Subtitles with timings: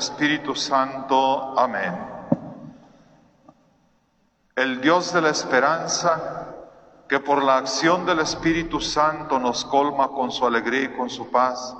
[0.00, 1.58] Espíritu Santo.
[1.58, 1.94] Amén.
[4.56, 6.54] El Dios de la esperanza,
[7.06, 11.30] que por la acción del Espíritu Santo nos colma con su alegría y con su
[11.30, 11.74] paz,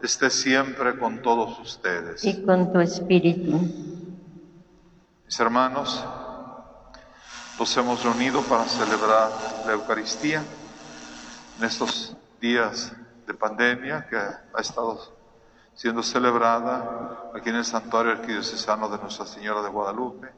[0.00, 2.24] esté siempre con todos ustedes.
[2.24, 3.58] y con tu espíritu.
[5.24, 6.04] Mis hermanos,
[7.58, 9.30] nos hemos reunido para celebrar
[9.66, 10.44] la Eucaristía
[11.58, 12.92] en estos días
[13.26, 15.13] de pandemia que ha estado
[15.74, 20.32] siendo celebrada aquí en el Santuario Arquidiocesano de Nuestra Señora de Guadalupe,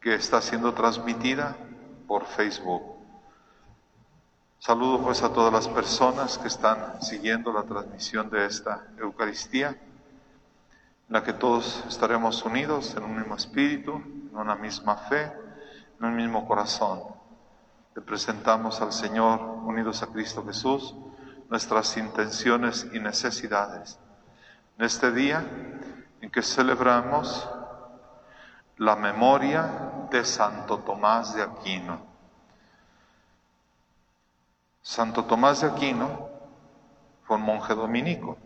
[0.00, 1.56] que está siendo transmitida
[2.06, 2.82] por Facebook.
[4.58, 11.14] Saludo pues a todas las personas que están siguiendo la transmisión de esta Eucaristía, en
[11.14, 15.32] la que todos estaremos unidos en un mismo espíritu, en una misma fe,
[15.98, 17.00] en un mismo corazón.
[17.94, 20.94] Le presentamos al Señor, unidos a Cristo Jesús,
[21.48, 23.98] nuestras intenciones y necesidades.
[24.78, 25.44] En este día
[26.20, 27.50] en que celebramos
[28.76, 31.98] la memoria de Santo Tomás de Aquino.
[34.80, 36.28] Santo Tomás de Aquino
[37.24, 38.38] fue un monje dominico.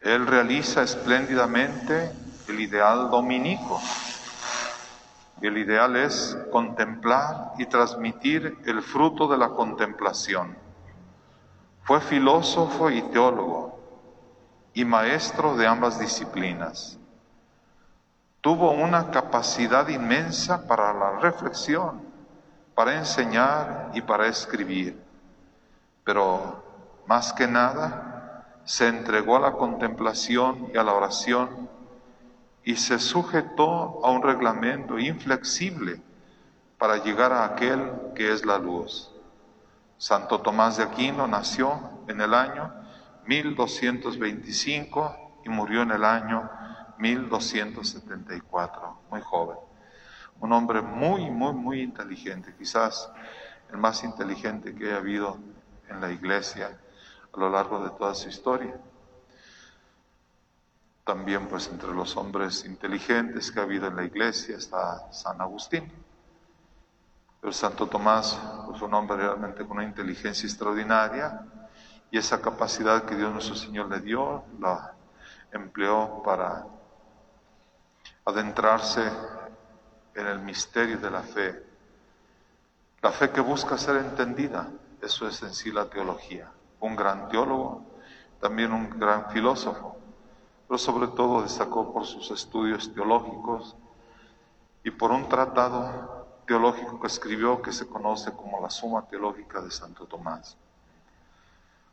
[0.00, 2.12] Él realiza espléndidamente
[2.46, 3.80] el ideal dominico.
[5.40, 10.56] El ideal es contemplar y transmitir el fruto de la contemplación.
[11.82, 13.79] Fue filósofo y teólogo
[14.74, 16.98] y maestro de ambas disciplinas.
[18.40, 22.00] Tuvo una capacidad inmensa para la reflexión,
[22.74, 24.98] para enseñar y para escribir.
[26.04, 26.64] Pero
[27.06, 31.68] más que nada, se entregó a la contemplación y a la oración
[32.64, 36.00] y se sujetó a un reglamento inflexible
[36.78, 39.10] para llegar a aquel que es la luz.
[39.98, 42.72] Santo Tomás de Aquino nació en el año
[43.26, 46.50] 1225 y murió en el año
[46.98, 49.56] 1274, muy joven.
[50.40, 53.10] Un hombre muy, muy, muy inteligente, quizás
[53.70, 55.38] el más inteligente que haya habido
[55.88, 56.78] en la iglesia
[57.32, 58.74] a lo largo de toda su historia.
[61.04, 65.90] También pues entre los hombres inteligentes que ha habido en la iglesia está San Agustín.
[67.40, 71.40] Pero Santo Tomás pues un hombre realmente con una inteligencia extraordinaria
[72.10, 74.94] y esa capacidad que Dios nuestro Señor le dio la
[75.52, 76.66] empleó para
[78.24, 79.02] adentrarse
[80.14, 81.64] en el misterio de la fe.
[83.02, 84.68] La fe que busca ser entendida,
[85.00, 86.50] eso es en sí la teología.
[86.80, 87.84] Un gran teólogo,
[88.40, 89.96] también un gran filósofo,
[90.68, 93.76] pero sobre todo destacó por sus estudios teológicos
[94.84, 99.70] y por un tratado teológico que escribió que se conoce como la Suma Teológica de
[99.70, 100.56] Santo Tomás.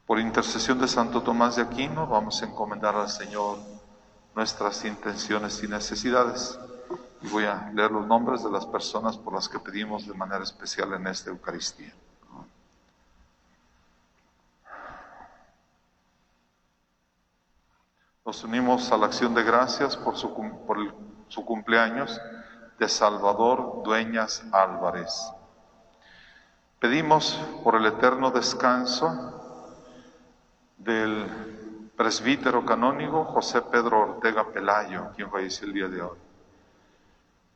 [0.07, 3.57] Por intercesión de Santo Tomás de Aquino vamos a encomendar al Señor
[4.33, 6.57] nuestras intenciones y necesidades.
[7.21, 10.45] Y voy a leer los nombres de las personas por las que pedimos de manera
[10.45, 11.93] especial en esta Eucaristía.
[18.25, 20.33] Nos unimos a la acción de gracias por su,
[21.45, 22.17] cumpleaños
[22.79, 25.33] de Salvador Dueñas Álvarez.
[26.79, 29.46] Pedimos por el eterno descanso
[30.77, 36.17] del presbítero canónigo José Pedro Ortega Pelayo, quien falleció el día de hoy.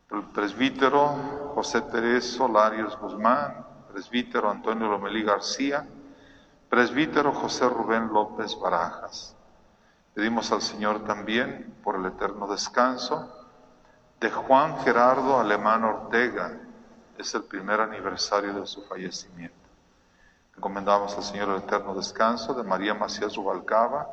[0.09, 5.87] El presbítero José Tereso Larios Guzmán, presbítero Antonio Lomelí García,
[6.69, 9.35] presbítero José Rubén López Barajas.
[10.13, 13.33] Pedimos al Señor también por el eterno descanso
[14.19, 16.59] de Juan Gerardo Alemán Ortega.
[17.17, 19.60] Es el primer aniversario de su fallecimiento.
[20.55, 24.07] Encomendamos al Señor el eterno descanso de María Macías Rubalcaba,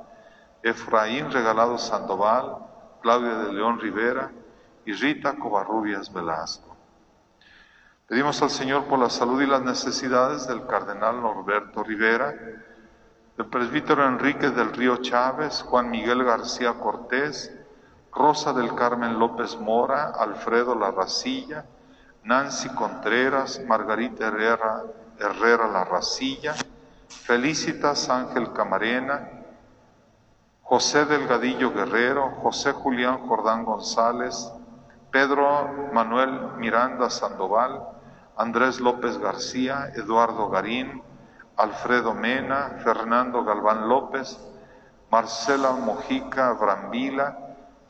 [0.62, 2.56] Efraín Regalado Sandoval,
[3.02, 4.30] Claudia de León Rivera
[4.84, 6.76] y Rita Covarrubias Velasco.
[8.08, 12.34] Pedimos al Señor por la salud y las necesidades del cardenal Norberto Rivera,
[13.36, 17.54] el presbítero Enrique del Río Chávez, Juan Miguel García Cortés,
[18.12, 21.66] Rosa del Carmen López Mora, Alfredo Larracilla,
[22.24, 24.82] Nancy Contreras, Margarita Herrera,
[25.18, 26.54] Herrera Larracilla,
[27.08, 29.28] Felicitas Ángel Camarena,
[30.62, 34.52] José Delgadillo Guerrero, José Julián Jordán González,
[35.10, 37.82] Pedro Manuel Miranda Sandoval,
[38.36, 41.02] Andrés López García, Eduardo Garín,
[41.56, 44.38] Alfredo Mena, Fernando Galván López,
[45.10, 47.36] Marcela Mojica Brambila,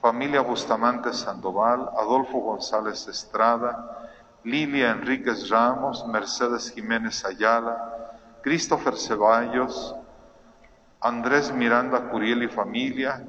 [0.01, 4.08] familia Bustamante Sandoval, Adolfo González Estrada,
[4.45, 9.95] Lilia Enríquez Ramos, Mercedes Jiménez Ayala, Christopher Ceballos,
[11.01, 13.25] Andrés Miranda Curiel y familia,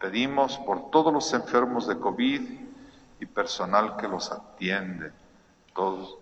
[0.00, 2.42] pedimos por todos los enfermos de COVID
[3.20, 5.12] y personal que los atiende,
[5.72, 6.18] todo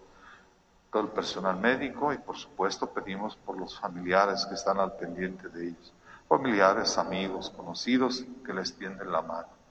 [0.95, 5.69] el personal médico y por supuesto pedimos por los familiares que están al pendiente de
[5.69, 5.93] ellos,
[6.29, 9.62] familiares, amigos, conocidos que les tienden la mano.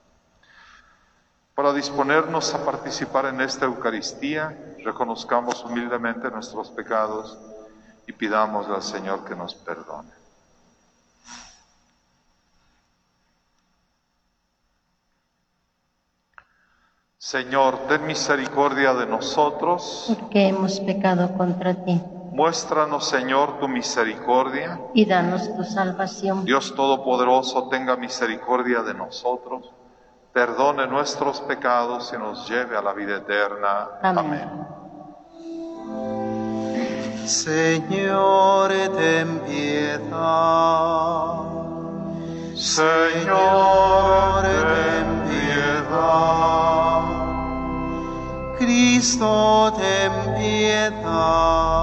[1.54, 7.38] Para disponernos a participar en esta Eucaristía, reconozcamos humildemente nuestros pecados
[8.06, 10.10] y pidámosle al Señor que nos perdone.
[17.18, 20.06] Señor, ten misericordia de nosotros.
[20.18, 22.00] porque hemos pecado contra ti.
[22.32, 24.80] Muéstranos, Señor, tu misericordia.
[24.94, 26.44] Y danos tu salvación.
[26.44, 29.70] Dios Todopoderoso, tenga misericordia de nosotros,
[30.32, 33.88] perdone nuestros pecados y nos lleve a la vida eterna.
[34.02, 34.48] Amén.
[37.26, 40.72] Señor, ten piedad.
[42.56, 47.02] Señor, ten piedad.
[48.58, 51.82] Cristo, ten piedad.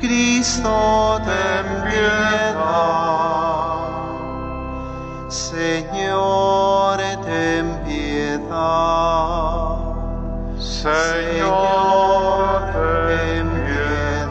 [0.00, 3.47] Cristo, ten piedad.
[5.28, 8.48] Señor, ten piedad.
[10.58, 11.52] Señor,
[12.72, 14.28] ten piedad.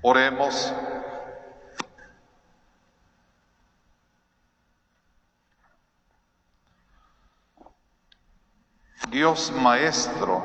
[0.00, 0.72] Oremos.
[9.10, 10.41] Dios Maestro,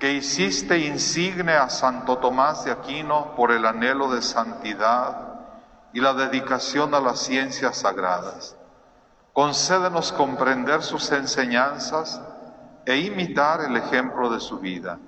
[0.00, 5.28] que hiciste insigne a Santo Tomás de Aquino por el anhelo de santidad
[5.92, 8.56] y la dedicación a las ciencias sagradas,
[9.34, 12.18] concédenos comprender sus enseñanzas
[12.86, 14.98] e imitar el ejemplo de su vida.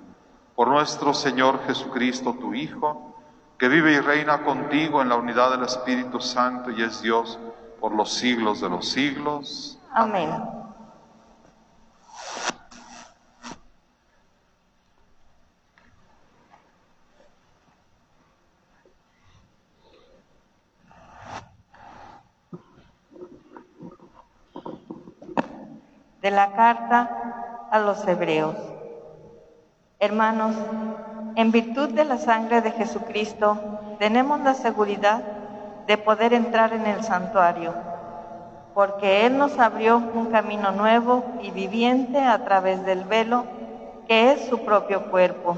[0.55, 3.15] Por nuestro Señor Jesucristo, tu Hijo,
[3.57, 7.39] que vive y reina contigo en la unidad del Espíritu Santo y es Dios
[7.79, 9.79] por los siglos de los siglos.
[9.91, 10.62] Amén.
[26.23, 28.55] De la carta a los hebreos.
[29.99, 30.55] Hermanos,
[31.35, 33.57] en virtud de la sangre de Jesucristo,
[33.99, 35.21] tenemos la seguridad
[35.85, 37.73] de poder entrar en el santuario,
[38.73, 43.43] porque Él nos abrió un camino nuevo y viviente a través del velo,
[44.07, 45.57] que es su propio cuerpo.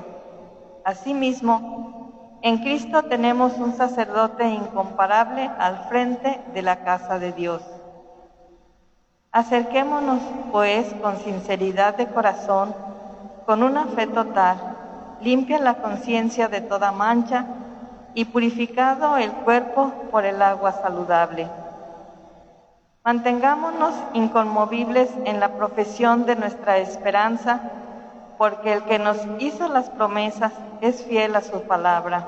[0.84, 7.62] Asimismo, en Cristo tenemos un sacerdote incomparable al frente de la casa de Dios.
[9.36, 10.22] Acerquémonos,
[10.54, 12.74] pues, con sinceridad de corazón,
[13.46, 14.56] con una fe total,
[15.20, 17.46] limpia la conciencia de toda mancha
[18.14, 21.50] y purificado el cuerpo por el agua saludable.
[23.04, 27.60] Mantengámonos inconmovibles en la profesión de nuestra esperanza,
[28.38, 32.26] porque el que nos hizo las promesas es fiel a su palabra.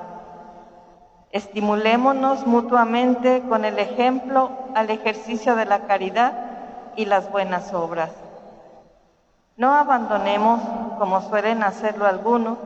[1.31, 6.46] Estimulémonos mutuamente con el ejemplo al ejercicio de la caridad
[6.97, 8.09] y las buenas obras.
[9.55, 10.59] No abandonemos,
[10.99, 12.57] como suelen hacerlo algunos,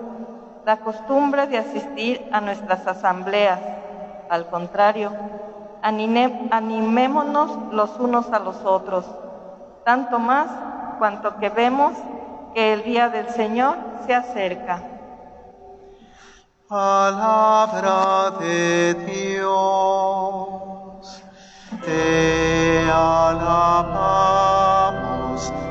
[0.66, 3.60] la costumbre de asistir a nuestras asambleas.
[4.30, 5.12] Al contrario,
[5.82, 9.06] animémonos los unos a los otros,
[9.86, 10.48] tanto más
[10.98, 11.94] cuanto que vemos
[12.54, 14.84] que el día del Señor se acerca.
[16.68, 19.52] Palabra de Dios,
[22.92, 24.22] alabamos,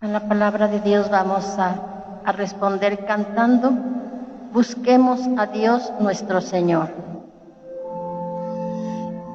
[0.00, 3.91] A la palabra de Dios vamos a, a responder cantando.
[4.52, 6.90] Busquemos a Dios nuestro Señor.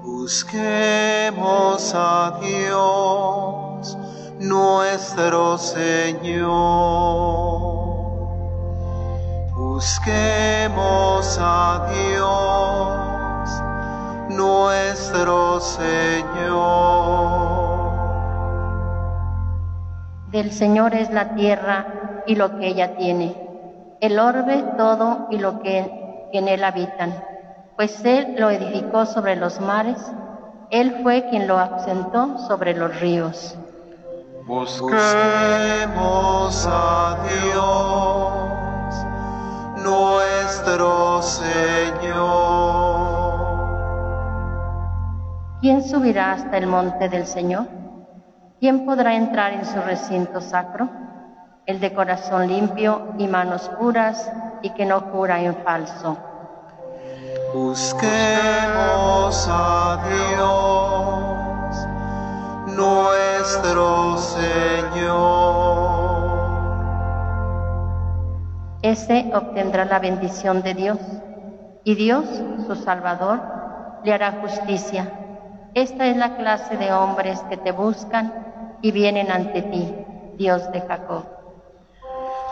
[0.04, 3.98] Busquemos a Dios,
[4.40, 6.48] nuestro Señor.
[9.56, 13.50] Busquemos a Dios,
[14.30, 17.08] nuestro Señor.
[20.30, 23.47] Del Señor es la tierra y lo que ella tiene,
[24.02, 27.14] el orbe todo y lo que en él habitan,
[27.76, 30.00] pues Él lo edificó sobre los mares,
[30.72, 33.56] Él fue quien lo asentó sobre los ríos.
[34.46, 34.98] Busquemos
[36.70, 38.34] a Dios,
[39.84, 42.58] nuestro Señor.
[45.62, 47.68] ¿Quién subirá hasta el monte del Señor?
[48.60, 51.07] ¿Quién podrá entrar en su recinto sacro?
[51.68, 56.18] El de corazón limpio y manos puras y que no jura en falso.
[57.54, 61.76] Busquemos a Dios,
[62.68, 65.58] nuestro Señor.
[68.82, 71.00] Ese obtendrá la bendición de Dios
[71.84, 72.24] y Dios,
[72.66, 73.42] su Salvador,
[74.06, 75.12] le hará justicia.
[75.74, 79.94] Esta es la clase de hombres que te buscan y vienen ante ti,
[80.38, 81.37] Dios de Jacob.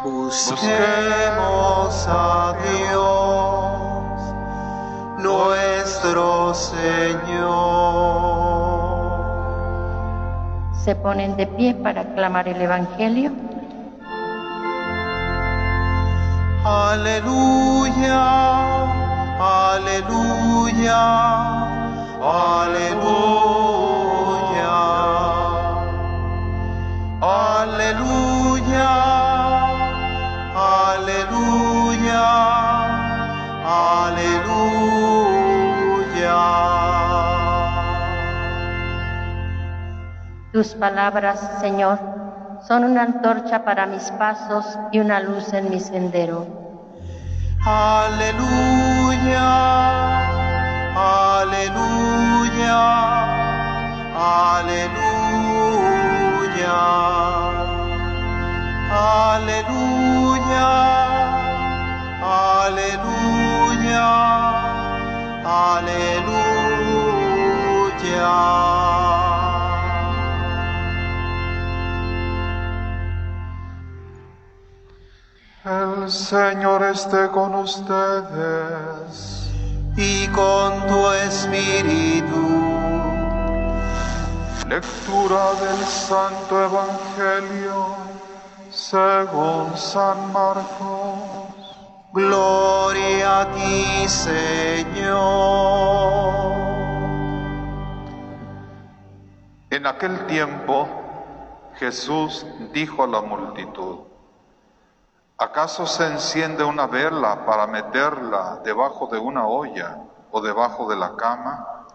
[0.05, 4.21] Busquemos a Dios,
[5.17, 7.49] nuestro Señor.
[10.83, 13.31] Se ponen de pie para clamar el Evangelio.
[16.63, 18.21] Aleluya,
[19.73, 21.01] aleluya,
[22.21, 23.64] aleluya.
[40.55, 41.99] Tus palabras, Señor,
[42.65, 46.47] son una antorcha para mis pasos y una luz en mi sendero.
[47.65, 49.41] Aleluya,
[51.41, 52.79] aleluya,
[54.55, 55.19] aleluya,
[59.33, 60.75] aleluya,
[62.67, 64.11] aleluya,
[65.45, 66.45] aleluya.
[75.65, 79.35] El Señor esté con ustedes.
[79.97, 82.45] y con tu espíritu.
[84.67, 87.95] Lectura del Santo Evangelio
[88.71, 91.54] según San Marcos.
[92.15, 95.19] Gloria a ti, Señor.
[99.69, 100.87] En aquel tiempo
[101.73, 103.97] Jesús dijo a la multitud,
[105.37, 109.97] ¿acaso se enciende una vela para meterla debajo de una olla
[110.31, 111.85] o debajo de la cama?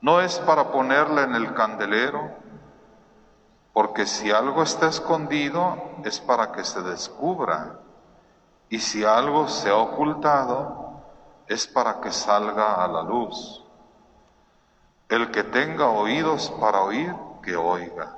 [0.00, 2.32] ¿No es para ponerla en el candelero?
[3.72, 7.78] Porque si algo está escondido es para que se descubra,
[8.70, 11.02] y si algo se ha ocultado
[11.48, 13.64] es para que salga a la luz.
[15.08, 18.16] El que tenga oídos para oír, que oiga.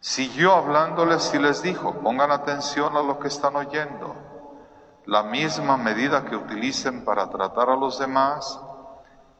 [0.00, 4.14] Siguió hablándoles y les dijo, pongan atención a lo que están oyendo.
[5.04, 8.58] La misma medida que utilicen para tratar a los demás,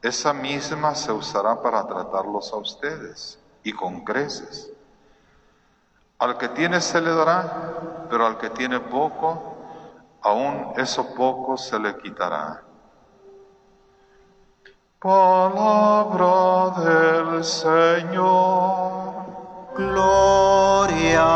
[0.03, 4.74] esa misma se usará para tratarlos a ustedes, y con creces.
[6.25, 9.57] Al que tiene se le dará, pero al que tiene poco,
[10.23, 12.63] aún eso poco se le quitará.
[14.99, 19.13] Palabra del Señor.
[19.77, 21.27] Gloria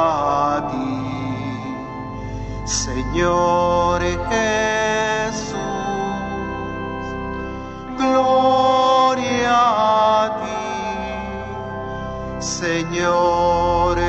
[0.57, 1.05] a ti,
[2.65, 5.53] Señor Jesús.
[7.99, 9.53] Gloria
[10.23, 10.63] a ti,
[12.41, 14.08] Señor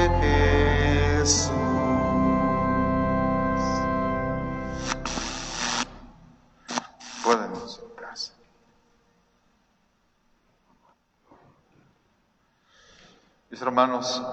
[13.59, 14.23] Mis hermanos,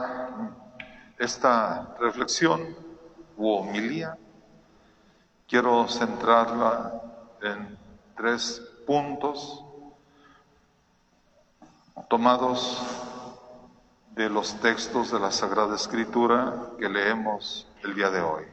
[1.18, 2.76] esta reflexión
[3.36, 4.16] u homilía
[5.48, 7.02] quiero centrarla
[7.42, 7.76] en
[8.16, 9.64] tres puntos
[12.08, 12.80] tomados
[14.12, 18.44] de los textos de la Sagrada Escritura que leemos el día de hoy.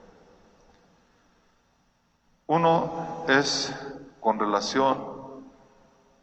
[2.48, 3.72] Uno es
[4.20, 5.46] con relación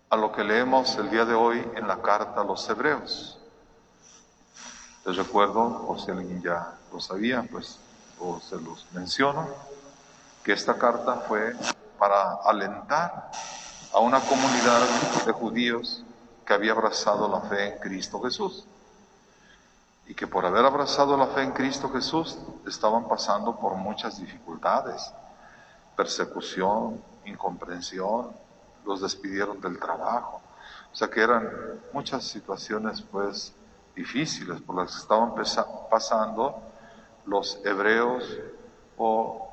[0.08, 3.39] a lo que leemos el día de hoy en la carta a los hebreos.
[5.04, 7.78] Les recuerdo, o si alguien ya lo sabía, pues
[8.18, 9.48] o se los menciono,
[10.44, 11.54] que esta carta fue
[11.98, 13.30] para alentar
[13.92, 14.80] a una comunidad
[15.24, 16.04] de judíos
[16.44, 18.66] que había abrazado la fe en Cristo Jesús
[20.06, 22.36] y que por haber abrazado la fe en Cristo Jesús
[22.66, 25.12] estaban pasando por muchas dificultades,
[25.96, 28.32] persecución, incomprensión,
[28.84, 30.42] los despidieron del trabajo.
[30.92, 31.48] O sea que eran
[31.92, 33.54] muchas situaciones pues
[34.00, 35.34] difíciles por las que estaban
[35.90, 36.62] pasando
[37.26, 38.24] los hebreos
[38.96, 39.50] o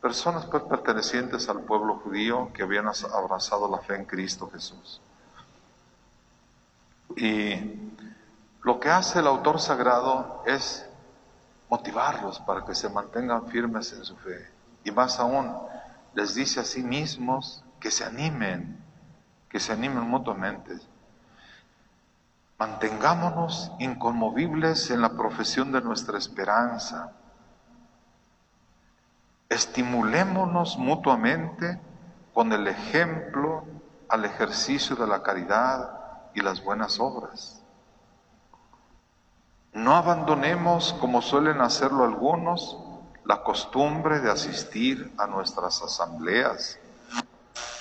[0.00, 5.00] personas pues, pertenecientes al pueblo judío que habían abrazado la fe en Cristo Jesús.
[7.16, 7.56] Y
[8.62, 10.86] lo que hace el autor sagrado es
[11.70, 14.48] motivarlos para que se mantengan firmes en su fe.
[14.84, 15.50] Y más aún,
[16.14, 18.78] les dice a sí mismos que se animen,
[19.48, 20.74] que se animen mutuamente.
[22.62, 27.10] Mantengámonos inconmovibles en la profesión de nuestra esperanza.
[29.48, 31.80] Estimulémonos mutuamente
[32.32, 33.64] con el ejemplo
[34.08, 35.90] al ejercicio de la caridad
[36.34, 37.60] y las buenas obras.
[39.72, 42.78] No abandonemos, como suelen hacerlo algunos,
[43.24, 46.78] la costumbre de asistir a nuestras asambleas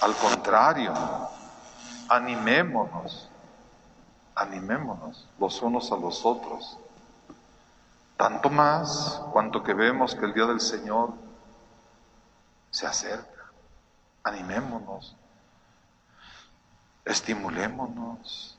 [0.01, 0.91] al contrario,
[2.09, 3.30] animémonos,
[4.41, 6.77] animémonos los unos a los otros.
[8.17, 11.13] Tanto más cuanto que vemos que el día del Señor
[12.69, 13.51] se acerca.
[14.23, 15.15] Animémonos,
[17.05, 18.57] estimulémonos,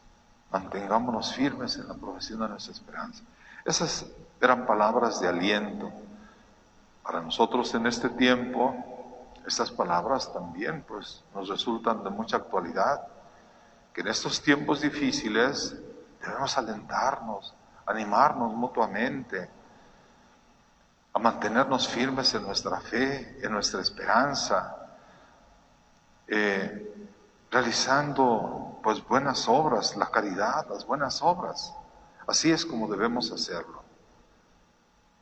[0.51, 3.23] mantengámonos firmes en la profesión de nuestra esperanza.
[3.65, 4.07] Esas
[4.41, 5.93] eran palabras de aliento
[7.05, 8.93] para nosotros en este tiempo
[9.47, 13.09] estas palabras también pues nos resultan de mucha actualidad,
[13.93, 15.77] que en estos tiempos difíciles
[16.21, 17.55] debemos alentarnos,
[17.87, 19.51] animarnos mutuamente,
[21.13, 24.77] a mantenernos firmes en nuestra fe, en nuestra esperanza,
[26.27, 27.11] eh,
[27.51, 31.75] realizando pues buenas obras, la caridad, las buenas obras.
[32.27, 33.83] Así es como debemos hacerlo.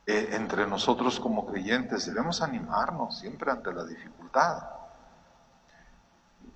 [0.05, 4.63] Eh, entre nosotros como creyentes debemos animarnos siempre ante la dificultad.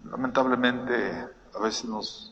[0.05, 2.31] Lamentablemente a veces nos,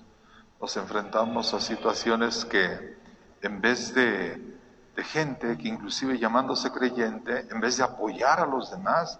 [0.76, 2.98] enfrentamos a situaciones que
[3.42, 4.58] en vez de,
[4.96, 9.20] de gente que inclusive llamándose creyente, en vez de apoyar a los demás,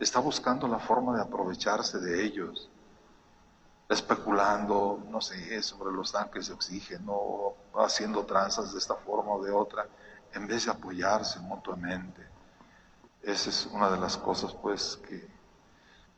[0.00, 2.70] está buscando la forma de aprovecharse de ellos,
[3.88, 9.50] especulando, no sé, sobre los tanques de oxígeno, haciendo tranzas de esta forma o de
[9.50, 9.86] otra
[10.34, 12.26] en vez de apoyarse mutuamente.
[13.22, 15.28] Esa es una de las cosas, pues, que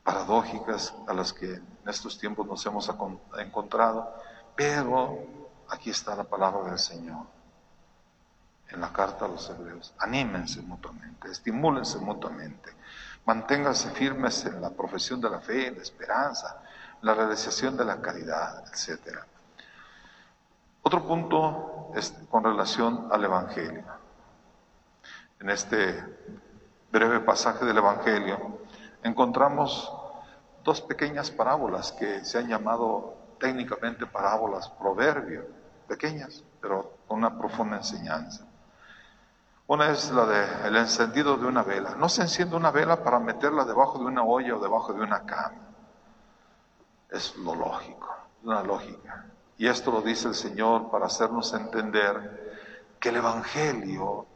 [0.04, 2.90] paradójicas a las que en estos tiempos nos hemos
[3.38, 4.14] encontrado,
[4.54, 5.18] pero
[5.68, 7.26] aquí está la palabra del Señor
[8.68, 9.94] en la carta a los hebreos.
[9.98, 12.72] Anímense mutuamente, estimúlense mutuamente,
[13.24, 16.62] manténganse firmes en la profesión de la fe, la esperanza,
[17.02, 19.18] la realización de la caridad, etc.
[20.82, 24.00] Otro punto es con relación al Evangelio
[25.40, 26.04] en este
[26.92, 28.60] breve pasaje del Evangelio,
[29.02, 29.90] encontramos
[30.64, 35.44] dos pequeñas parábolas que se han llamado técnicamente parábolas proverbios,
[35.88, 38.46] pequeñas, pero con una profunda enseñanza.
[39.66, 41.94] Una es la del el encendido de una vela.
[41.96, 45.24] No se enciende una vela para meterla debajo de una olla o debajo de una
[45.24, 45.58] cama.
[47.08, 48.08] Es lo lógico,
[48.42, 49.26] una lógica.
[49.56, 52.58] Y esto lo dice el Señor para hacernos entender
[52.98, 54.26] que el Evangelio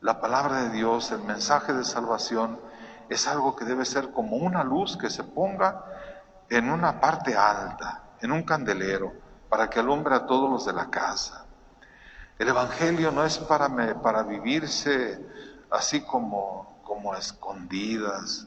[0.00, 2.60] la palabra de Dios, el mensaje de salvación,
[3.08, 5.84] es algo que debe ser como una luz que se ponga
[6.48, 9.12] en una parte alta, en un candelero,
[9.48, 11.44] para que alumbre a todos los de la casa.
[12.38, 13.68] El Evangelio no es para,
[14.02, 15.24] para vivirse
[15.70, 18.46] así como, como escondidas,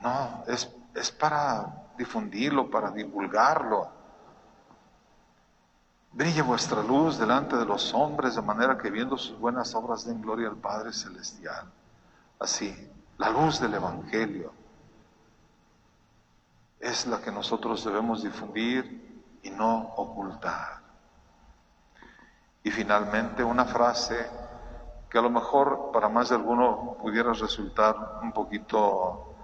[0.00, 3.88] no, es, es para difundirlo, para divulgarlo
[6.14, 10.22] Brille vuestra luz delante de los hombres de manera que viendo sus buenas obras den
[10.22, 11.66] gloria al Padre Celestial.
[12.38, 12.72] Así,
[13.18, 14.52] la luz del Evangelio
[16.80, 20.80] es la que nosotros debemos difundir y no ocultar.
[22.62, 24.26] Y finalmente una frase
[25.08, 29.36] que a lo mejor para más de alguno pudiera resultar un poquito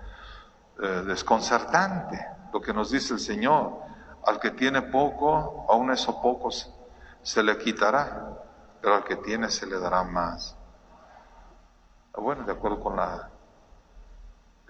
[0.83, 2.18] eh, desconcertante,
[2.52, 3.78] lo que nos dice el Señor
[4.26, 6.50] al que tiene poco, aún eso poco
[7.22, 8.37] se le quitará.
[8.80, 10.56] pero al que tiene se le dará más.
[12.16, 13.30] Bueno, de acuerdo con la,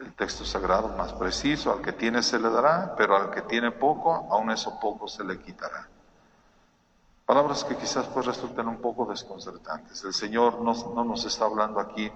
[0.00, 3.70] el texto sagrado más preciso, al que tiene se le dará, pero al que tiene
[3.70, 5.88] poco, aún eso poco se le quitará.
[7.26, 10.02] Palabras que quizás pues resulten un poco desconcertantes.
[10.02, 12.10] El Señor no, no nos está hablando aquí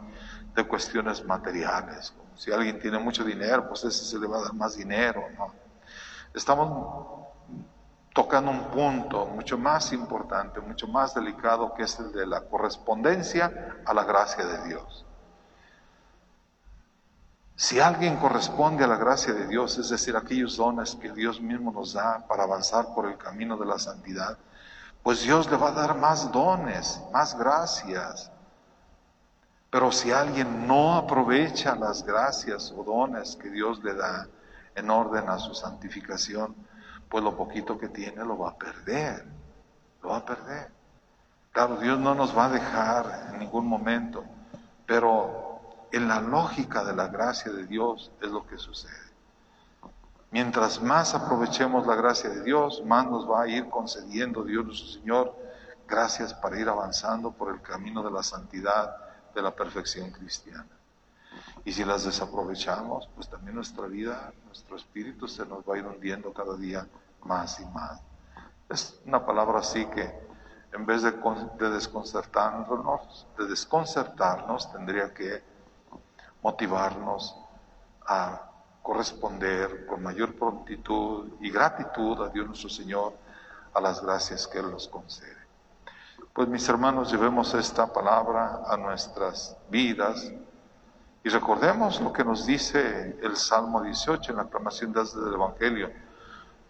[0.55, 4.43] de cuestiones materiales, como si alguien tiene mucho dinero, pues ese se le va a
[4.43, 5.53] dar más dinero, ¿no?
[6.33, 7.25] Estamos
[8.13, 13.77] tocando un punto mucho más importante, mucho más delicado, que es el de la correspondencia
[13.85, 15.05] a la gracia de Dios.
[17.57, 21.71] Si alguien corresponde a la gracia de Dios, es decir, aquellos dones que Dios mismo
[21.71, 24.37] nos da para avanzar por el camino de la santidad,
[25.05, 28.33] pues Dios le va a dar más dones, más gracias.
[29.71, 34.27] Pero si alguien no aprovecha las gracias o dones que Dios le da
[34.75, 36.57] en orden a su santificación,
[37.09, 39.25] pues lo poquito que tiene lo va a perder,
[40.03, 40.73] lo va a perder.
[41.53, 44.25] Claro, Dios no nos va a dejar en ningún momento,
[44.87, 45.44] pero
[45.95, 48.93] en la lógica de la gracia de Dios es lo que sucede.
[50.33, 54.89] Mientras más aprovechemos la gracia de Dios, más nos va a ir concediendo Dios nuestro
[54.89, 55.37] Señor
[55.87, 58.97] gracias para ir avanzando por el camino de la santidad,
[59.33, 60.67] de la perfección cristiana.
[61.65, 65.87] Y si las desaprovechamos, pues también nuestra vida, nuestro espíritu se nos va a ir
[65.87, 66.89] hundiendo cada día
[67.23, 68.01] más y más.
[68.69, 70.13] Es una palabra así que
[70.73, 75.54] en vez de, de desconcertarnos, de desconcertarnos, tendría que
[76.45, 77.35] motivarnos
[78.07, 78.39] a
[78.83, 83.15] corresponder con mayor prontitud y gratitud a Dios nuestro Señor
[83.73, 85.43] a las gracias que Él nos concede.
[86.35, 90.31] Pues mis hermanos, llevemos esta palabra a nuestras vidas
[91.23, 95.91] y recordemos lo que nos dice el Salmo 18 en la aclamación desde el Evangelio.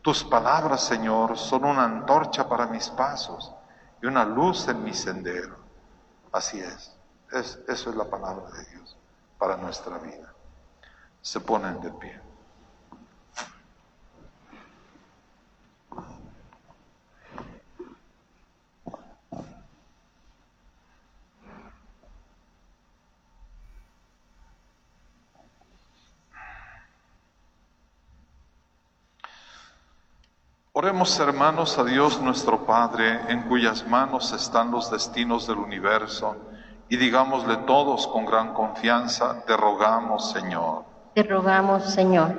[0.03, 3.53] Tus palabras, Señor, son una antorcha para mis pasos
[4.01, 5.57] y una luz en mi sendero.
[6.31, 6.97] Así es.
[7.33, 8.97] es eso es la palabra de Dios
[9.45, 10.33] para nuestra vida.
[11.21, 12.19] Se ponen de pie.
[30.73, 36.35] Oremos hermanos a Dios nuestro Padre, en cuyas manos están los destinos del universo,
[36.95, 40.85] y digámosle todos con gran confianza, te rogamos Señor.
[41.13, 42.33] Te rogamos Señor.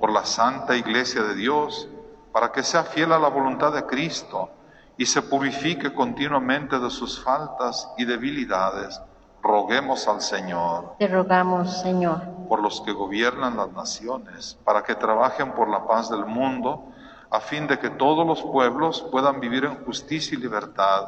[0.00, 1.90] Por la Santa Iglesia de Dios,
[2.32, 4.48] para que sea fiel a la voluntad de Cristo
[4.96, 8.98] y se purifique continuamente de sus faltas y debilidades,
[9.42, 10.94] roguemos al Señor.
[10.98, 12.22] Te rogamos Señor.
[12.48, 16.94] Por los que gobiernan las naciones, para que trabajen por la paz del mundo,
[17.30, 21.04] a fin de que todos los pueblos puedan vivir en justicia y libertad.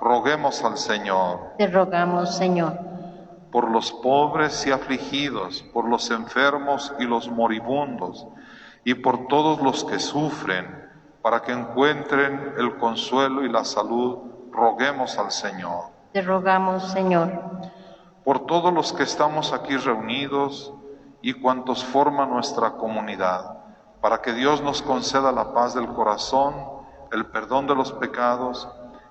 [0.00, 1.54] Roguemos al Señor.
[1.58, 2.78] Te rogamos, Señor.
[3.50, 8.26] Por los pobres y afligidos, por los enfermos y los moribundos,
[8.84, 10.90] y por todos los que sufren,
[11.22, 14.18] para que encuentren el consuelo y la salud,
[14.50, 15.84] roguemos al Señor.
[16.12, 17.32] Te rogamos, Señor.
[18.24, 20.72] Por todos los que estamos aquí reunidos
[21.22, 23.54] y cuantos forman nuestra comunidad
[24.04, 26.54] para que Dios nos conceda la paz del corazón,
[27.10, 28.68] el perdón de los pecados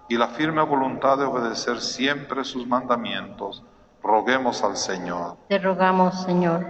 [0.07, 3.63] y la firme voluntad de obedecer siempre sus mandamientos.
[4.01, 5.37] Roguemos al Señor.
[5.47, 6.65] Te rogamos, Señor.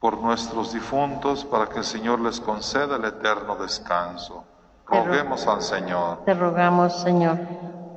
[0.00, 4.44] Por nuestros difuntos, para que el Señor les conceda el eterno descanso.
[4.86, 6.24] Roguemos al Señor.
[6.24, 7.38] Te rogamos, Señor.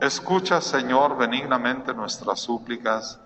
[0.02, 3.20] Escucha, Señor, benignamente nuestras súplicas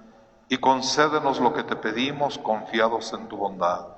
[0.50, 3.95] y concédenos lo que te pedimos confiados en tu bondad.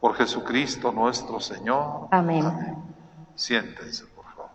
[0.00, 2.08] Por Jesucristo nuestro Señor.
[2.10, 2.44] Amén.
[3.34, 4.50] Siéntense, por favor.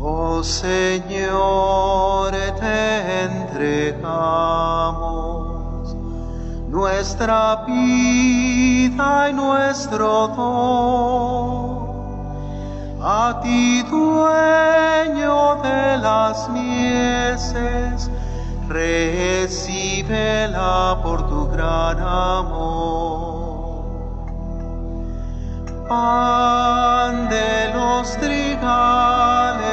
[0.00, 4.51] Oh Señor, te entregamos
[7.02, 11.82] nuestra vida y nuestro don.
[13.02, 18.08] A ti, dueño de las mieses,
[18.68, 19.96] recíbela
[21.02, 23.82] por tu gran amor.
[25.88, 29.66] Pan de los trigales,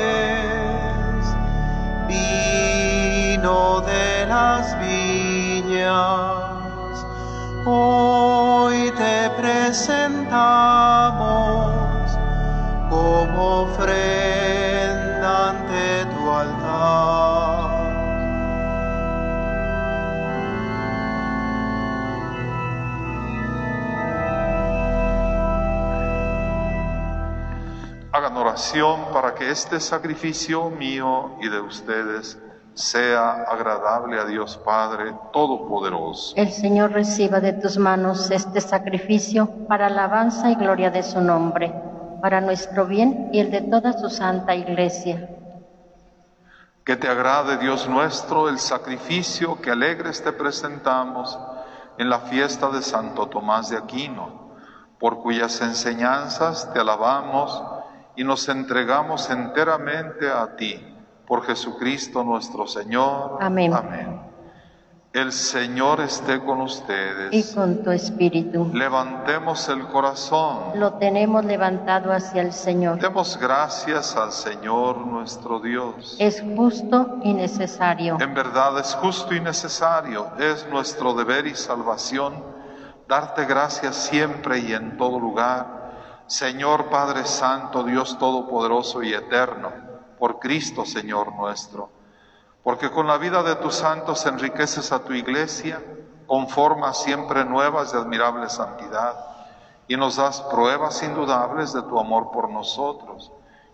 [2.07, 6.28] vino de las viñas,
[7.71, 10.17] Hoy te presentamos
[12.89, 17.69] como ofrenda ante tu altar.
[28.11, 32.39] Hagan oración para que este sacrificio mío y de ustedes
[32.73, 36.35] sea agradable a Dios Padre Todopoderoso.
[36.35, 41.73] El Señor reciba de tus manos este sacrificio para alabanza y gloria de su nombre,
[42.21, 45.29] para nuestro bien y el de toda su santa iglesia.
[46.85, 51.37] Que te agrade, Dios nuestro, el sacrificio que alegres te presentamos
[51.97, 54.55] en la fiesta de Santo Tomás de Aquino,
[54.99, 57.61] por cuyas enseñanzas te alabamos
[58.15, 60.83] y nos entregamos enteramente a ti,
[61.29, 63.37] por Jesucristo nuestro Señor.
[63.39, 63.71] Amén.
[65.13, 67.31] El Señor esté con ustedes.
[67.31, 68.69] Y con tu espíritu.
[68.73, 70.79] Levantemos el corazón.
[70.79, 72.99] Lo tenemos levantado hacia el Señor.
[72.99, 76.17] Demos gracias al Señor nuestro Dios.
[76.19, 78.17] Es justo y necesario.
[78.19, 80.27] En verdad es justo y necesario.
[80.37, 82.49] Es nuestro deber y salvación
[83.07, 86.23] darte gracias siempre y en todo lugar.
[86.27, 89.88] Señor Padre Santo, Dios Todopoderoso y Eterno,
[90.19, 91.89] por Cristo Señor nuestro
[92.63, 95.81] porque con la vida de tus santos enriqueces a tu iglesia,
[96.27, 99.15] conformas siempre nuevas de admirable santidad,
[99.87, 103.31] y nos das pruebas indudables de tu amor por nosotros,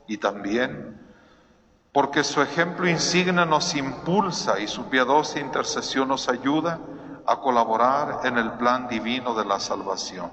[0.08, 1.02] y también
[1.92, 6.80] porque su ejemplo insigne nos impulsa y su piadosa intercesión nos ayuda
[7.26, 10.30] a colaborar en el plan divino de la salvación.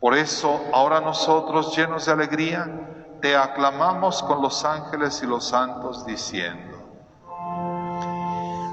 [0.00, 6.04] Por eso, ahora nosotros, llenos de alegría, te aclamamos con los ángeles y los santos,
[6.04, 6.72] diciendo,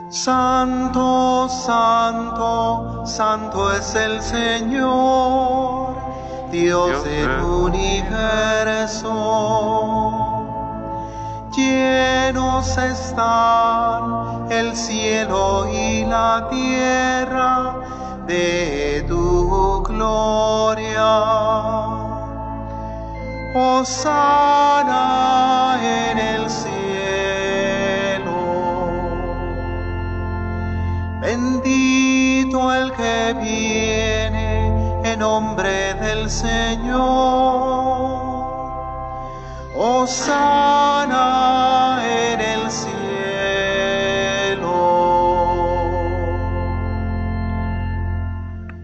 [0.10, 5.96] Santo, santo, santo es el Señor,
[6.52, 9.06] Dios, del universo.
[11.56, 17.76] Llenos están el cielo y la tierra
[18.26, 21.99] de tu gloria.
[23.54, 25.00] Osana
[25.82, 26.80] en el cielo
[31.22, 37.00] Bendito el que viene en nombre del Señor.
[39.76, 41.26] Osana
[42.04, 42.90] en el cielo.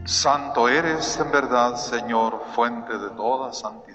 [0.05, 3.94] Santo eres en verdad, Señor, fuente de toda santidad.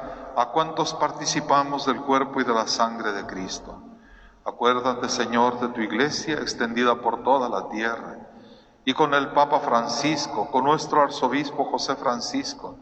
[0.35, 3.81] a cuantos participamos del cuerpo y de la sangre de Cristo.
[4.45, 8.17] Acuérdate, Señor, de tu iglesia extendida por toda la tierra,
[8.85, 12.77] y con el Papa Francisco, con nuestro arzobispo José Francisco,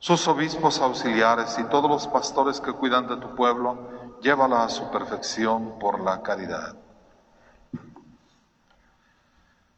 [0.00, 3.78] sus obispos auxiliares y todos los pastores que cuidan de tu pueblo,
[4.20, 6.76] llévala a su perfección por la caridad.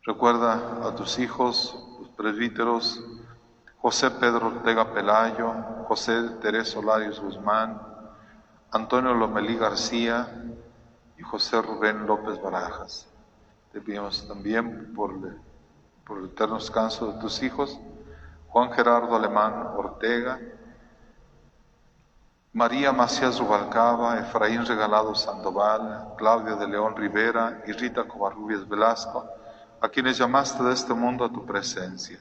[0.05, 3.03] Recuerda a tus hijos, los presbíteros,
[3.83, 5.55] José Pedro Ortega Pelayo,
[5.89, 6.13] José
[6.43, 7.81] Teresa Solarios Guzmán,
[8.71, 10.29] Antonio Lomelí García
[11.17, 13.09] y José Rubén López Barajas.
[13.73, 15.41] Te pedimos también por el,
[16.05, 17.81] por el eterno descanso de tus hijos,
[18.49, 20.39] Juan Gerardo Alemán Ortega,
[22.53, 29.27] María Macías Rubalcaba, Efraín Regalado Sandoval, Claudia de León Rivera y Rita Covarrubias Velasco,
[29.81, 32.19] a quienes llamaste de este mundo a tu presencia.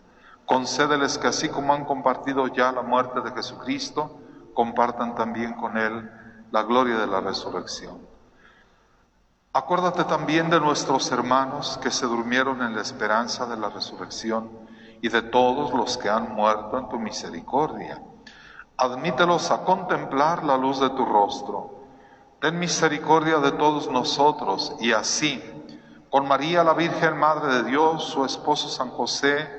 [0.49, 4.17] Concédeles que así como han compartido ya la muerte de Jesucristo,
[4.55, 6.09] compartan también con Él
[6.49, 7.99] la gloria de la resurrección.
[9.53, 14.49] Acuérdate también de nuestros hermanos que se durmieron en la esperanza de la resurrección
[15.03, 18.01] y de todos los que han muerto en tu misericordia.
[18.75, 21.83] Admítelos a contemplar la luz de tu rostro.
[22.41, 25.43] Ten misericordia de todos nosotros y así,
[26.09, 29.58] con María la Virgen Madre de Dios, su esposo San José,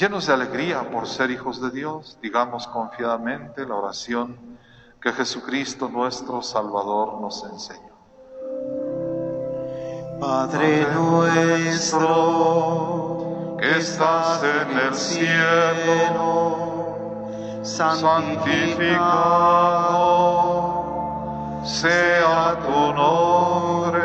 [0.00, 4.34] Llenos de alegría por ser hijos de Dios, digamos confiadamente la oración
[4.98, 7.92] que Jesucristo nuestro Salvador nos enseñó.
[10.18, 11.98] Padre nuestro,
[13.60, 16.40] que estás en el cielo,
[17.62, 18.40] santificado
[21.62, 24.00] sea tu nombre,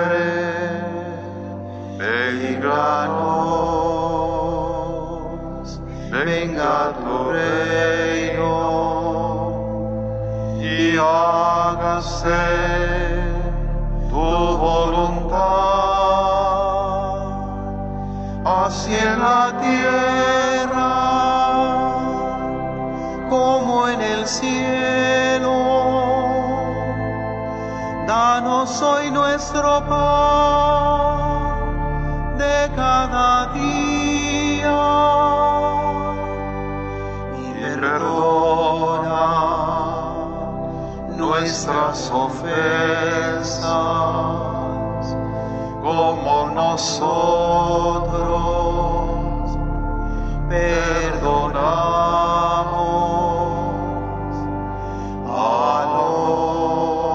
[1.97, 3.44] venga
[6.65, 8.55] venga tu reino
[10.59, 12.45] y hágase
[14.09, 15.35] tu voluntad,
[18.45, 20.93] así en la tierra
[23.29, 25.53] como en el cielo.
[28.07, 31.57] Danos hoy nuestro pan
[32.37, 33.74] de cada día
[41.45, 43.61] nuestras ofensas
[45.83, 47.05] como nosotros
[50.49, 51.45] perdonamos
[55.27, 57.13] a los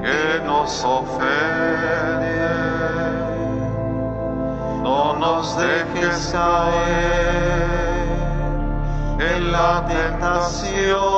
[0.00, 2.22] que nos ofenden.
[4.84, 7.66] No nos dejes caer
[9.18, 11.17] en la tentación.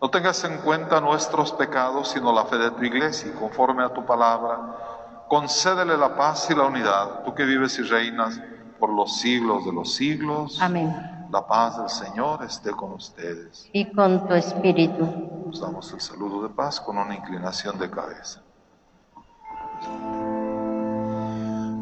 [0.00, 3.88] No tengas en cuenta nuestros pecados, sino la fe de tu iglesia, y conforme a
[3.88, 8.40] tu palabra, concédele la paz y la unidad, tú que vives y reinas
[8.78, 10.60] por los siglos de los siglos.
[10.60, 10.94] Amén.
[11.32, 13.68] La paz del Señor esté con ustedes.
[13.72, 15.04] Y con tu espíritu.
[15.46, 18.42] Nos damos el saludo de paz con una inclinación de cabeza.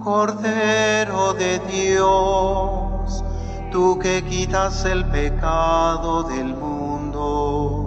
[0.03, 3.25] Cordero de Dios,
[3.73, 7.84] tú que quitas el pecado del mundo,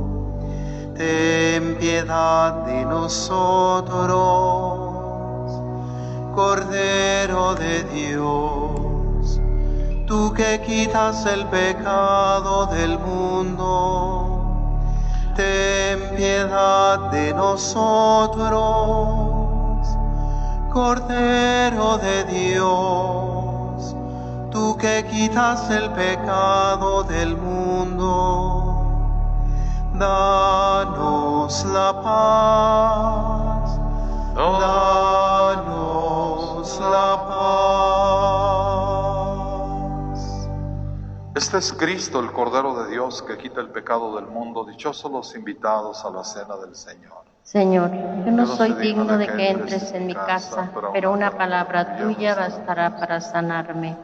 [0.98, 4.18] ten piedad de nosotros.
[6.34, 9.40] Cordero de Dios,
[10.08, 14.80] tú que quitas el pecado del mundo,
[15.36, 18.68] ten piedad de nosotros.
[20.72, 23.96] Cordero de Dios,
[24.52, 28.67] tú que quitas el pecado del mundo,
[30.00, 33.78] danos la paz,
[35.56, 36.00] danos
[36.80, 37.58] la paz.
[41.36, 44.66] Este es Cristo, el Cordero de Dios, que quita el pecado del mundo.
[44.66, 47.26] Dichosos los invitados a la cena del Señor.
[47.44, 47.92] Señor,
[48.26, 52.98] yo no soy digno de que entres en mi casa, pero una palabra tuya bastará
[52.98, 53.96] para sanarme.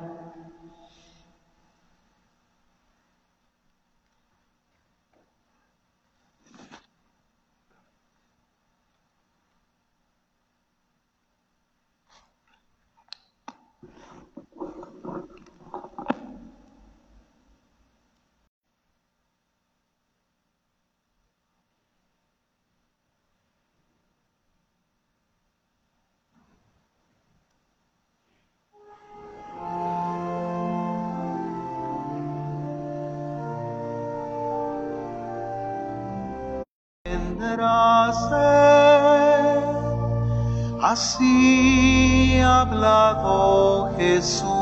[40.81, 44.53] Así ha hablado Jesús.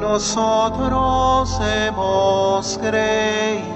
[0.00, 3.75] Nosotros hemos creído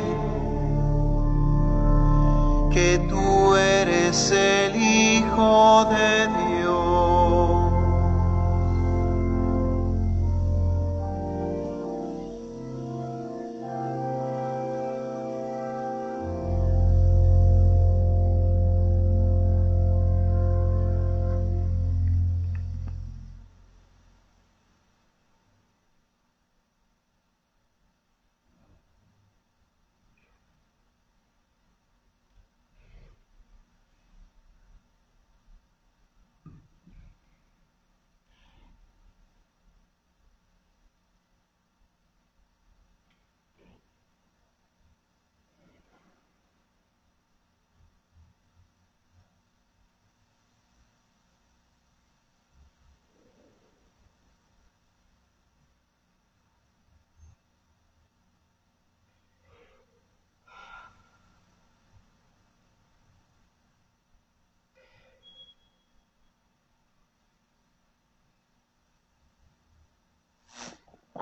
[4.21, 6.40] eres el Hijo de Dios.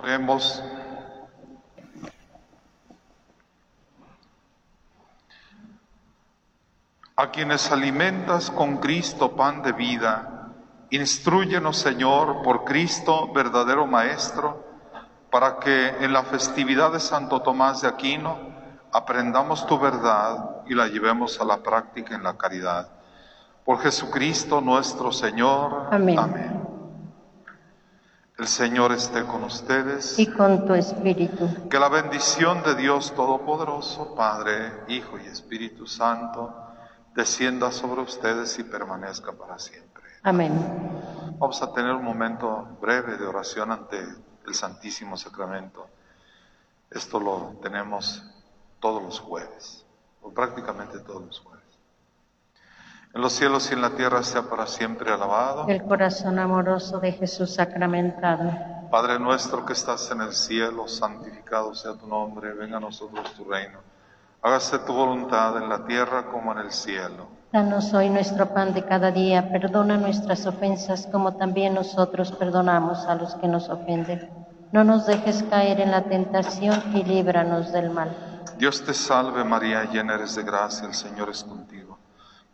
[0.09, 0.65] Oremos.
[7.15, 10.49] A quienes alimentas con Cristo pan de vida,
[10.89, 14.65] instruyenos Señor por Cristo verdadero Maestro,
[15.31, 18.39] para que en la festividad de Santo Tomás de Aquino
[18.91, 22.89] aprendamos tu verdad y la llevemos a la práctica en la caridad.
[23.63, 25.89] Por Jesucristo nuestro Señor.
[25.91, 26.58] Amén.
[28.39, 30.17] El Señor esté con ustedes.
[30.17, 31.69] Y con tu espíritu.
[31.69, 36.55] Que la bendición de Dios Todopoderoso, Padre, Hijo y Espíritu Santo,
[37.17, 40.05] descienda sobre ustedes y permanezca para siempre.
[40.23, 40.53] Amén.
[41.37, 43.99] Vamos a tener un momento breve de oración ante
[44.47, 45.89] el Santísimo Sacramento.
[46.93, 48.23] Esto lo tenemos
[48.79, 49.85] todos los jueves,
[50.23, 51.48] o prácticamente todos los jueves.
[53.15, 55.67] En los cielos y en la tierra sea para siempre alabado.
[55.69, 58.53] El corazón amoroso de Jesús sacramentado.
[58.91, 63.45] Padre nuestro que estás en el cielo, santificado sea tu nombre, venga a nosotros tu
[63.45, 63.79] reino.
[64.43, 67.27] Hágase tu voluntad en la tierra como en el cielo.
[67.53, 73.15] Danos hoy nuestro pan de cada día, perdona nuestras ofensas como también nosotros perdonamos a
[73.15, 74.31] los que nos ofenden.
[74.71, 78.15] No nos dejes caer en la tentación y líbranos del mal.
[78.59, 81.78] Dios te salve María, llena eres de gracia, el Señor es contigo.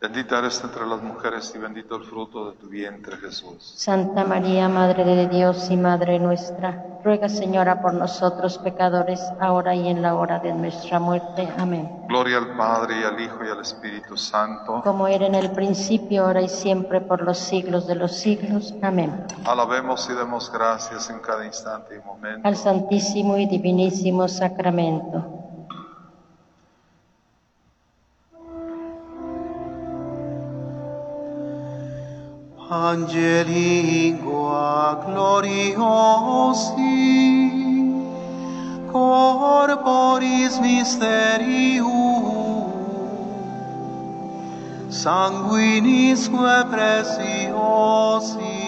[0.05, 3.73] Bendita eres entre las mujeres y bendito el fruto de tu vientre Jesús.
[3.75, 9.89] Santa María, Madre de Dios y Madre nuestra, ruega Señora por nosotros pecadores, ahora y
[9.89, 11.49] en la hora de nuestra muerte.
[11.57, 11.89] Amén.
[12.07, 14.83] Gloria al Padre y al Hijo y al Espíritu Santo.
[14.85, 18.75] Como era en el principio, ahora y siempre, por los siglos de los siglos.
[18.83, 19.25] Amén.
[19.47, 22.47] Alabemos y demos gracias en cada instante y momento.
[22.47, 25.44] Al Santísimo y Divinísimo Sacramento.
[32.95, 34.71] Angelingua
[35.05, 35.75] gloriosi,
[38.93, 41.91] corporis mysterium,
[44.89, 48.63] sanguinisque preciosi,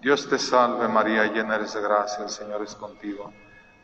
[0.00, 3.32] Dios te salve María, llena eres de gracia, el Señor es contigo.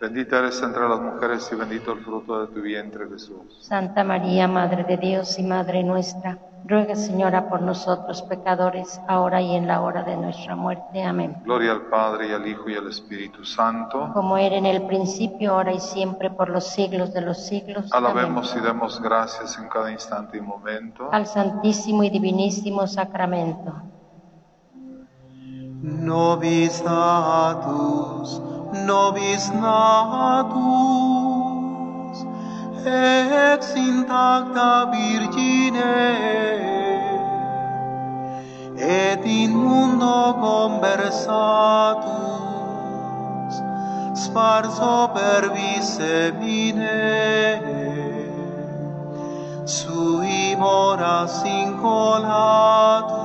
[0.00, 3.58] Bendita eres entre las mujeres y bendito el fruto de tu vientre Jesús.
[3.60, 9.56] Santa María, Madre de Dios y Madre nuestra, ruega Señora por nosotros pecadores, ahora y
[9.56, 11.02] en la hora de nuestra muerte.
[11.02, 11.36] Amén.
[11.44, 14.10] Gloria al Padre y al Hijo y al Espíritu Santo.
[14.12, 17.92] Como era en el principio, ahora y siempre, por los siglos de los siglos.
[17.92, 21.08] Alabemos y demos gracias en cada instante y momento.
[21.12, 23.93] Al Santísimo y Divinísimo Sacramento.
[25.84, 28.40] nobis natus
[28.88, 30.54] nobis natus
[32.86, 35.92] ex intacta virgine
[38.78, 41.34] et in mundo conversatus
[44.24, 46.96] sparso per visemine
[49.66, 53.24] sui moras incolatus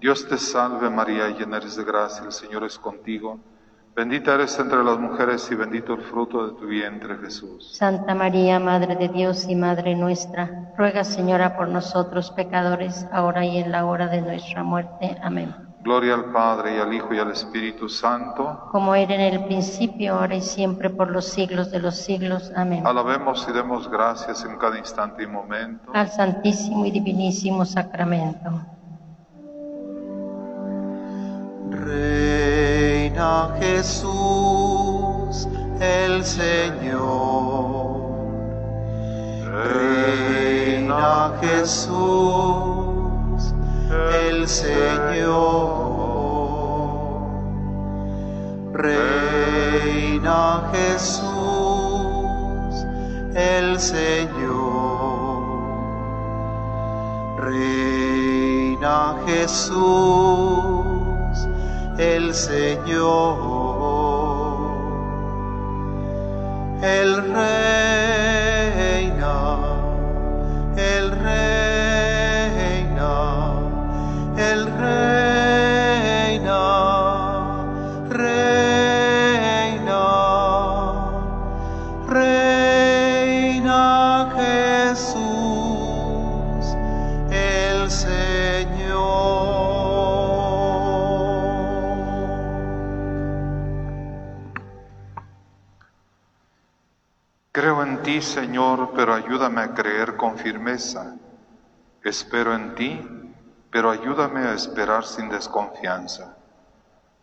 [0.00, 3.38] Dios te salve María, llena eres de gracia, el Señor es contigo.
[3.94, 7.76] Bendita eres entre las mujeres y bendito el fruto de tu vientre Jesús.
[7.76, 13.58] Santa María, Madre de Dios y Madre nuestra, ruega Señora por nosotros pecadores, ahora y
[13.58, 15.18] en la hora de nuestra muerte.
[15.22, 15.54] Amén.
[15.82, 18.68] Gloria al Padre y al Hijo y al Espíritu Santo.
[18.72, 22.50] Como era en el principio, ahora y siempre, por los siglos de los siglos.
[22.56, 22.86] Amén.
[22.86, 25.90] Alabemos y demos gracias en cada instante y momento.
[25.92, 28.79] Al Santísimo y Divinísimo Sacramento.
[31.80, 35.48] Reina Jesús,
[35.80, 38.00] el Señor.
[39.46, 41.94] Reina Jesús,
[43.90, 45.70] el Señor.
[48.72, 51.26] Reina Jesús,
[53.34, 55.00] el Señor.
[57.38, 60.79] Reina Jesús,
[62.00, 63.36] el Señor.
[66.82, 68.16] El reina,
[70.76, 71.10] el
[98.18, 101.14] Señor, pero ayúdame a creer con firmeza.
[102.02, 103.00] Espero en ti,
[103.70, 106.36] pero ayúdame a esperar sin desconfianza.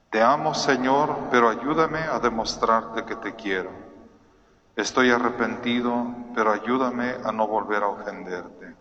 [0.10, 3.72] Te amo, Señor, pero ayúdame a demostrarte que te quiero.
[4.78, 8.76] Estoy arrepentido, pero ayúdame a no volver a ofenderte.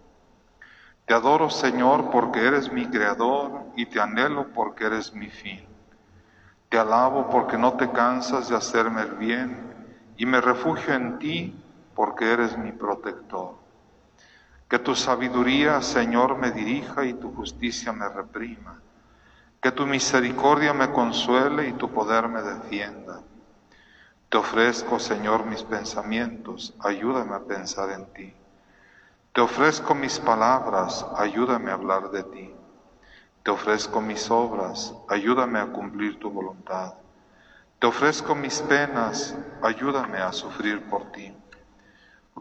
[1.06, 5.66] Te adoro, Señor, porque eres mi creador y te anhelo porque eres mi fin.
[6.68, 9.56] Te alabo porque no te cansas de hacerme el bien
[10.16, 11.62] y me refugio en ti
[11.96, 13.54] porque eres mi protector.
[14.68, 18.82] Que tu sabiduría, Señor, me dirija y tu justicia me reprima.
[19.62, 23.22] Que tu misericordia me consuele y tu poder me defienda.
[24.28, 28.34] Te ofrezco, Señor, mis pensamientos, ayúdame a pensar en ti.
[29.32, 32.54] Te ofrezco mis palabras, ayúdame a hablar de ti.
[33.42, 36.94] Te ofrezco mis obras, ayúdame a cumplir tu voluntad.
[37.78, 41.32] Te ofrezco mis penas, ayúdame a sufrir por ti.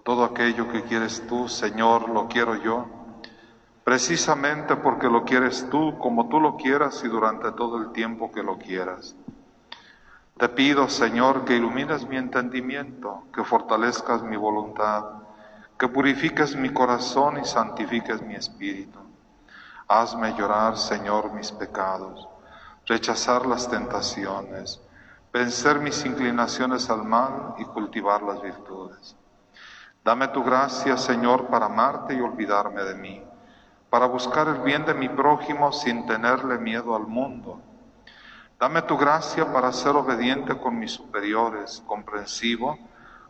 [0.03, 2.85] Todo aquello que quieres tú, Señor, lo quiero yo,
[3.83, 8.43] precisamente porque lo quieres tú, como tú lo quieras y durante todo el tiempo que
[8.43, 9.15] lo quieras.
[10.37, 15.05] Te pido, Señor, que ilumines mi entendimiento, que fortalezcas mi voluntad,
[15.79, 18.99] que purifiques mi corazón y santifiques mi espíritu.
[19.87, 22.27] Hazme llorar, Señor, mis pecados,
[22.85, 24.81] rechazar las tentaciones,
[25.31, 29.15] vencer mis inclinaciones al mal y cultivar las virtudes.
[30.05, 33.23] Dame tu gracia, Señor, para amarte y olvidarme de mí,
[33.89, 37.59] para buscar el bien de mi prójimo sin tenerle miedo al mundo.
[38.59, 42.77] Dame tu gracia para ser obediente con mis superiores, comprensivo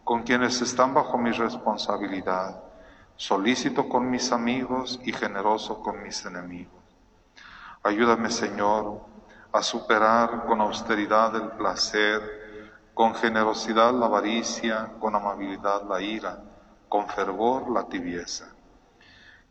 [0.03, 2.61] con quienes están bajo mi responsabilidad,
[3.15, 6.84] solícito con mis amigos y generoso con mis enemigos.
[7.84, 8.99] Ayúdame, Señor,
[9.53, 16.38] a superar con austeridad el placer, con generosidad la avaricia, con amabilidad la ira,
[16.89, 18.53] con fervor la tibieza.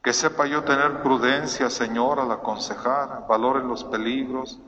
[0.03, 4.61] Que sepa yo tener prudencia, Señor, al aconsejar, valor en los peligros,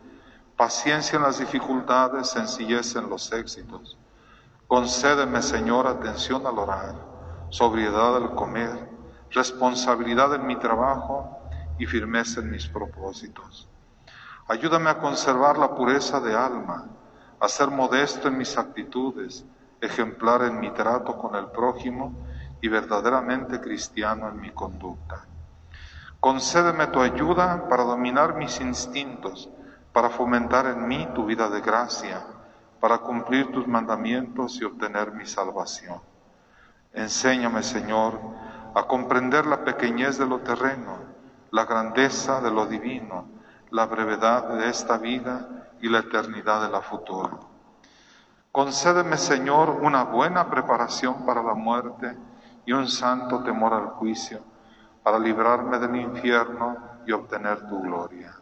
[0.56, 3.98] paciencia en las dificultades, sencillez en los éxitos.
[4.66, 6.94] Concédeme, Señor, atención al orar,
[7.50, 8.88] sobriedad al comer,
[9.30, 11.38] responsabilidad en mi trabajo
[11.78, 13.68] y firmeza en mis propósitos.
[14.48, 16.86] Ayúdame a conservar la pureza de alma,
[17.38, 19.44] a ser modesto en mis actitudes,
[19.80, 22.14] ejemplar en mi trato con el prójimo
[22.66, 25.24] y verdaderamente cristiano en mi conducta.
[26.18, 29.48] Concédeme tu ayuda para dominar mis instintos,
[29.92, 32.26] para fomentar en mí tu vida de gracia,
[32.80, 36.00] para cumplir tus mandamientos y obtener mi salvación.
[36.92, 38.18] Enséñame, Señor,
[38.74, 40.98] a comprender la pequeñez de lo terreno,
[41.52, 43.28] la grandeza de lo divino,
[43.70, 47.30] la brevedad de esta vida y la eternidad de la futura.
[48.50, 52.16] Concédeme, Señor, una buena preparación para la muerte
[52.66, 54.40] y un santo temor al juicio,
[55.02, 58.34] para librarme del infierno y obtener tu gloria.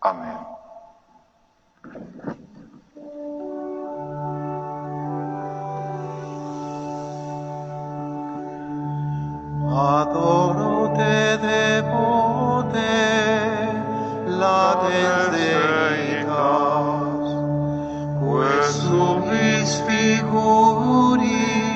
[0.00, 0.38] Amén.
[9.68, 16.26] Adoro te debo te la desdeitas,
[18.20, 21.75] pues subis figuris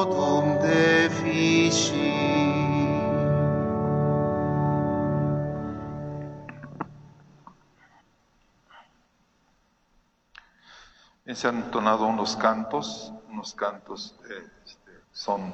[11.35, 15.53] se han entonado unos cantos, unos cantos eh, este, son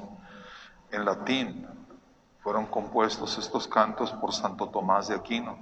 [0.91, 1.67] en latín.
[2.39, 5.57] Fueron compuestos estos cantos por Santo Tomás de Aquino,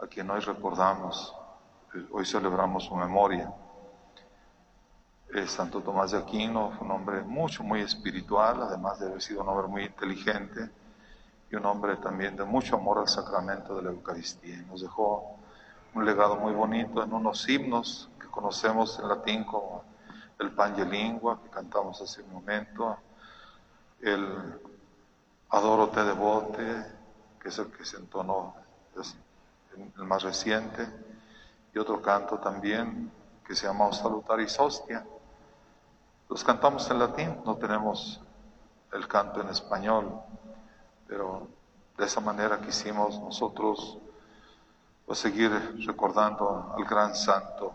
[0.00, 1.34] a quien hoy recordamos,
[1.94, 3.52] eh, hoy celebramos su memoria.
[5.34, 9.42] Eh, Santo Tomás de Aquino fue un hombre mucho, muy espiritual, además de haber sido
[9.42, 10.70] un hombre muy inteligente
[11.50, 14.54] y un hombre también de mucho amor al sacramento de la Eucaristía.
[14.54, 15.36] Y nos dejó
[15.94, 19.84] un legado muy bonito en unos himnos conocemos en latín como
[20.40, 22.98] el Pange Lingua, que cantamos hace un momento,
[24.00, 24.60] el
[25.50, 26.86] Adoro te devote,
[27.40, 28.56] que es el que se entonó,
[29.76, 30.88] el más reciente,
[31.74, 33.12] y otro canto también
[33.46, 35.06] que se llama Salutaris Hostia.
[36.28, 38.20] Los cantamos en latín, no tenemos
[38.92, 40.20] el canto en español,
[41.06, 41.46] pero
[41.96, 43.98] de esa manera quisimos nosotros
[45.06, 45.50] pues, seguir
[45.86, 47.74] recordando al gran santo,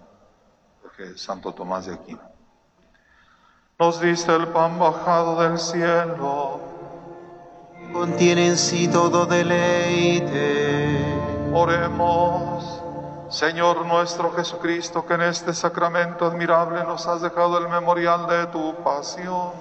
[0.97, 2.19] que es Santo Tomás de Aquino.
[3.77, 6.59] Nos diste el pan bajado del cielo,
[7.93, 10.97] Contiene en sí todo deleite.
[11.53, 12.81] oremos.
[13.29, 18.73] Señor nuestro Jesucristo, que en este sacramento admirable nos has dejado el memorial de tu
[18.83, 19.51] pasión.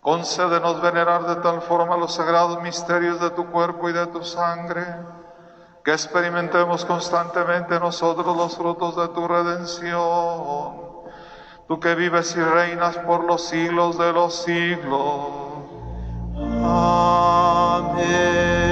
[0.00, 4.84] Concédenos venerar de tal forma los sagrados misterios de tu cuerpo y de tu sangre,
[5.84, 10.82] que experimentemos constantemente nosotros los frutos de tu redención.
[11.68, 15.28] Tú que vives y reinas por los siglos de los siglos.
[16.62, 18.63] Amén.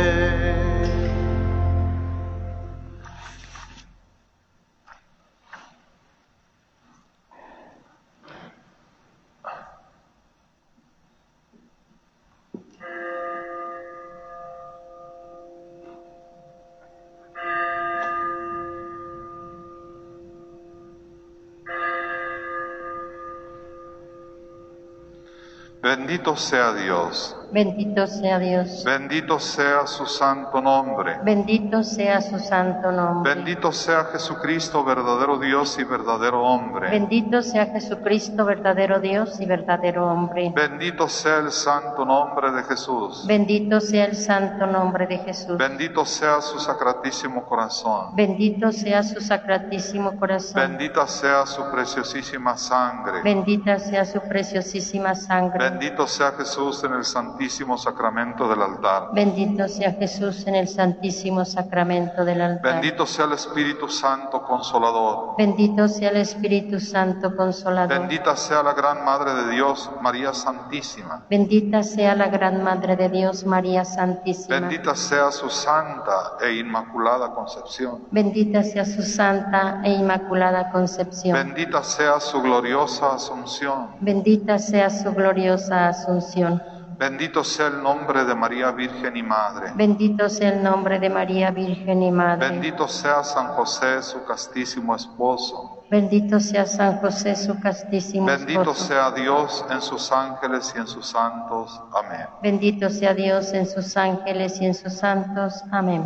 [25.95, 28.82] Bendito sea Dios, Bendito sea Dios.
[28.82, 31.18] bendito sea su santo nombre.
[31.22, 33.34] Bendito sea su santo nombre.
[33.34, 36.88] Bendito sea Jesucristo, verdadero Dios y verdadero hombre.
[36.88, 40.50] Bendito sea Jesucristo, verdadero Dios y verdadero hombre.
[40.57, 43.26] Bendito sea el santo nombre de Jesús.
[43.26, 45.59] Bendito sea el santo nombre de Jesús.
[45.59, 48.16] Bendito sea su sacratísimo corazón.
[48.16, 50.55] Bendito sea su sacratísimo corazón.
[50.55, 53.20] Bendita sea su preciosísima sangre.
[53.22, 55.68] Bendita sea su preciosísima sangre.
[55.68, 59.09] Bendito sea Jesús en el santísimo Santísimo Sacramento del altar.
[59.12, 62.74] Bendito sea Jesús en el Santísimo Sacramento del altar.
[62.74, 65.34] Bendito sea el Espíritu Santo Consolador.
[65.36, 67.99] Bendito sea el Espíritu Santo Consolador.
[67.99, 71.24] Bendita sea la Gran Madre de Dios, María Santísima.
[71.28, 74.61] Bendita sea la Gran Madre de Dios, María Santísima.
[74.61, 78.07] Bendita sea su santa e inmaculada concepción.
[78.12, 81.34] Bendita sea su santa e inmaculada concepción.
[81.34, 83.97] Bendita sea su gloriosa asunción.
[83.99, 86.62] Bendita sea su gloriosa asunción.
[87.03, 89.72] Bendito sea el nombre de María Virgen y Madre.
[89.74, 92.48] Bendito sea el nombre de María Virgen y Madre.
[92.48, 95.82] Bendito sea San José, su castísimo esposo.
[95.90, 98.84] Bendito sea San José, su castísimo Bendito esposo.
[98.84, 101.82] sea Dios en sus ángeles y en sus santos.
[101.92, 102.28] Amén.
[102.40, 105.61] Bendito sea Dios en sus ángeles y en sus santos.
[105.72, 106.05] Amén.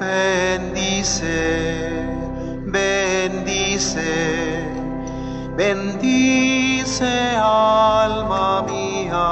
[0.00, 2.04] Bendice,
[2.66, 4.68] bendice,
[5.56, 9.30] bendice alma mía.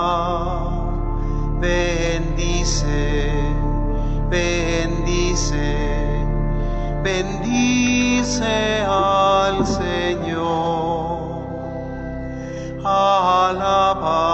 [1.61, 3.33] Bendice,
[4.31, 6.27] bendice,
[7.03, 11.05] bendice al Señor.
[12.85, 14.25] Alaba,